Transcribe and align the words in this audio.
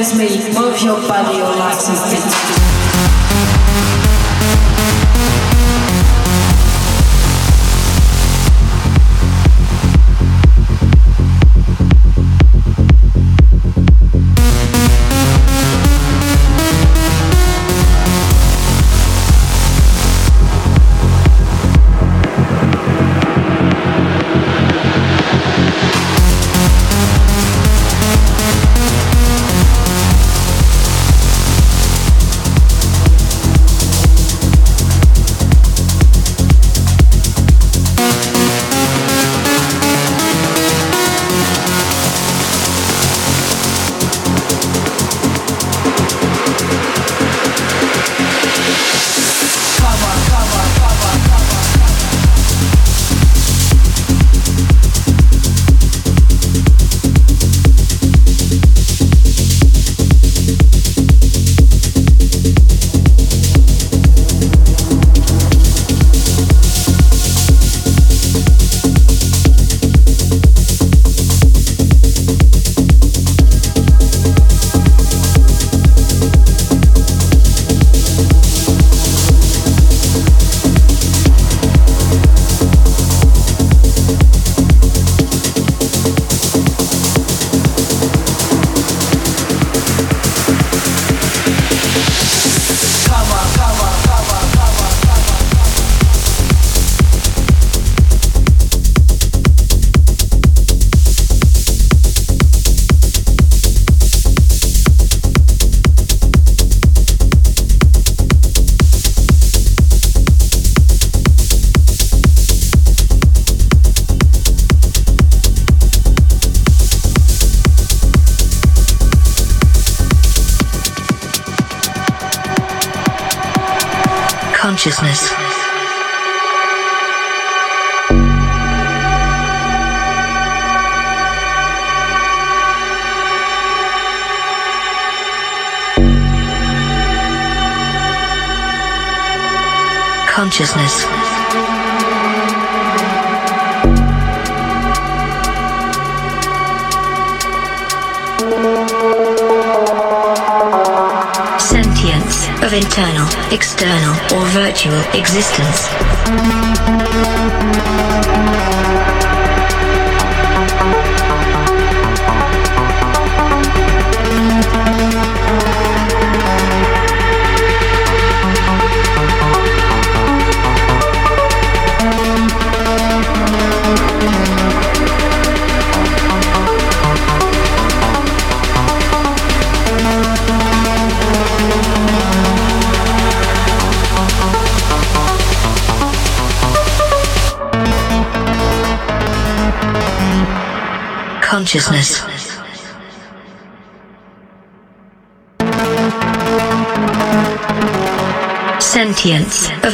es. 0.00 0.39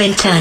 Sentience 0.06 0.35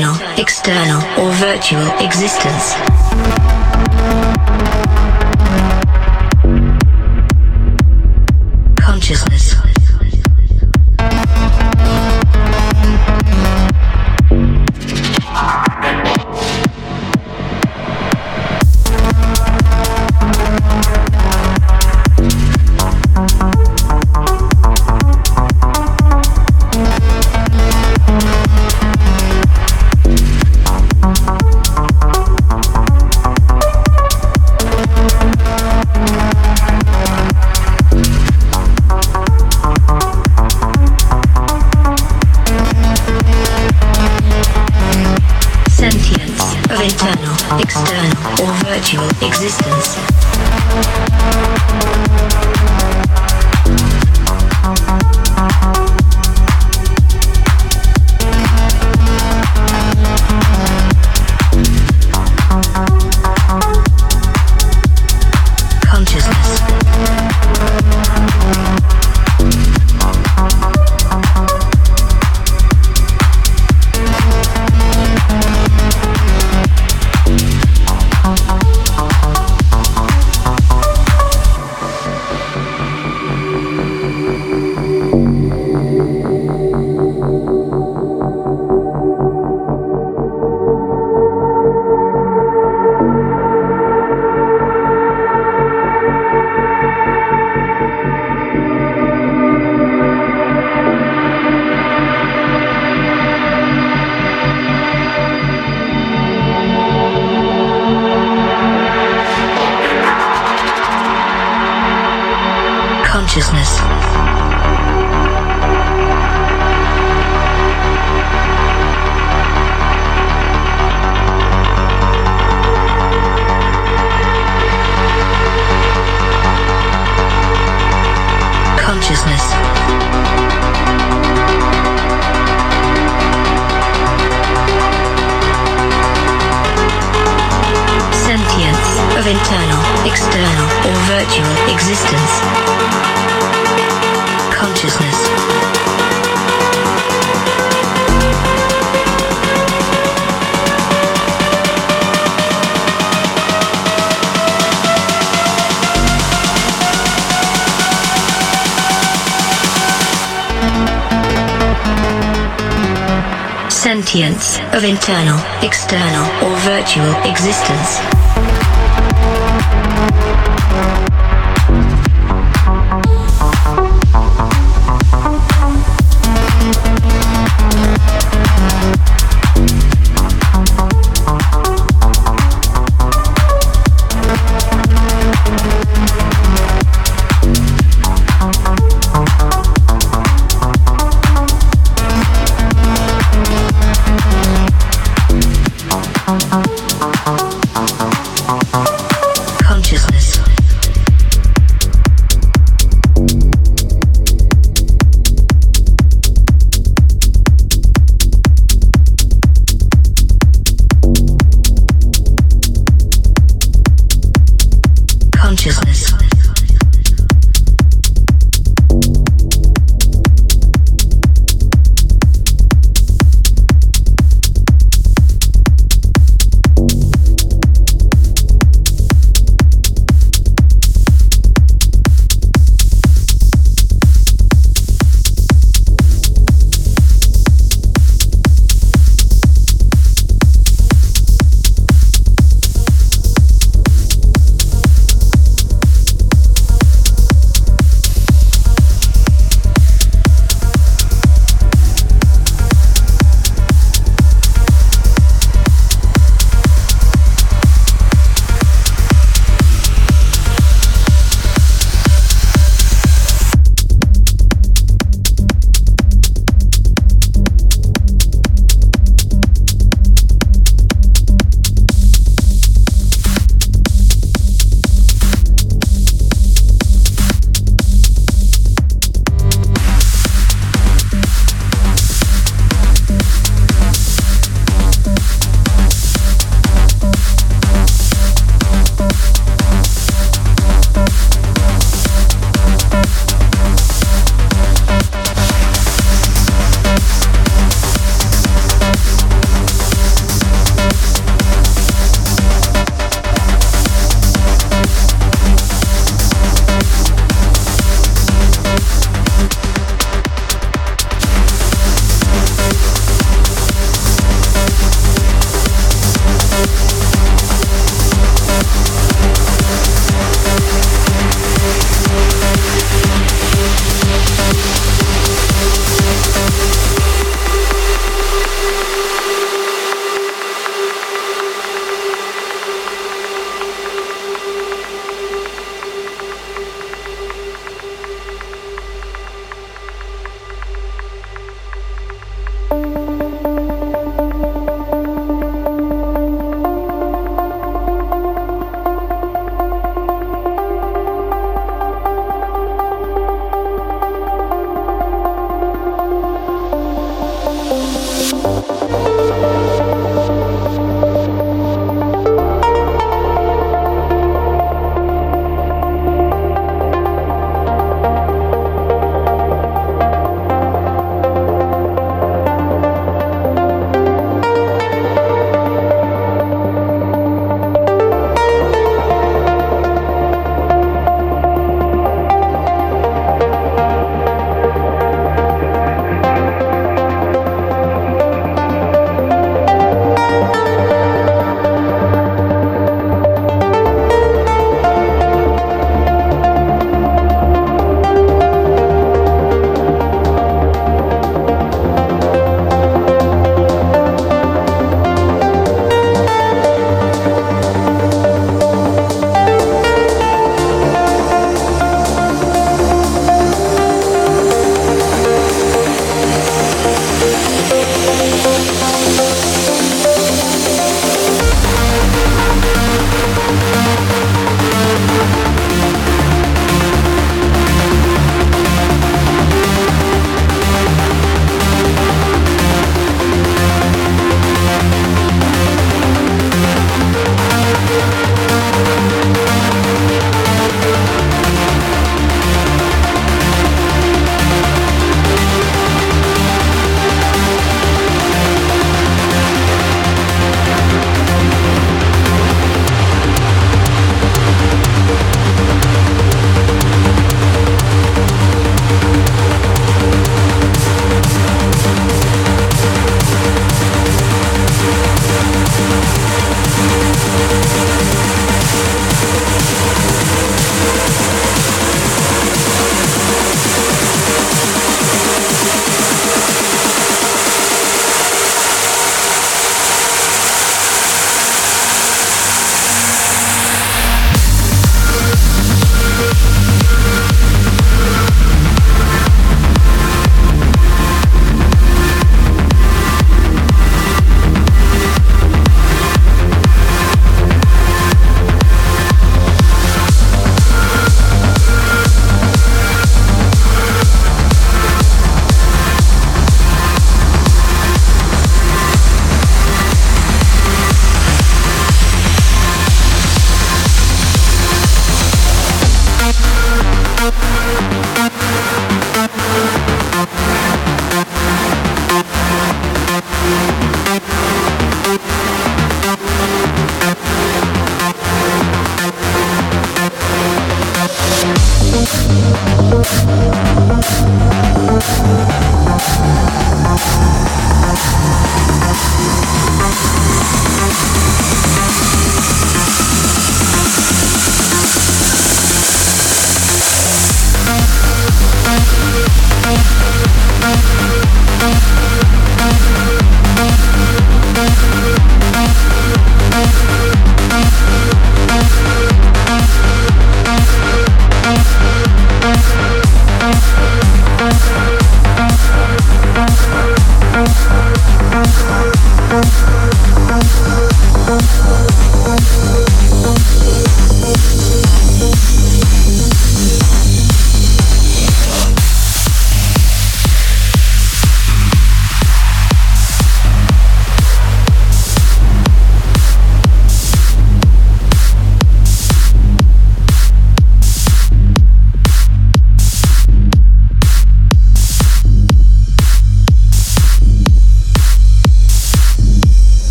talent. 165.05 165.34